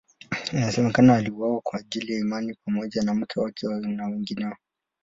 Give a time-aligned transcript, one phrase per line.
[0.53, 4.55] Inasemekana aliuawa kwa ajili ya imani pamoja na mke wake na wengineo.